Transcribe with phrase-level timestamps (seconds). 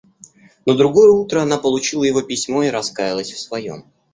[0.65, 3.85] На другое утро она получила его письмо и раскаялась в своем.